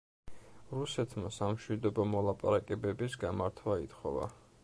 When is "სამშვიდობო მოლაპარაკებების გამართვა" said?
1.35-3.79